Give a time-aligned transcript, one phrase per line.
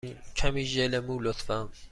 [0.37, 1.57] کمی ژل مو، لطفا.